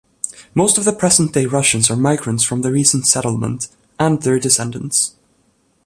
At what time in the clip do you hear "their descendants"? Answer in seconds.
4.19-5.13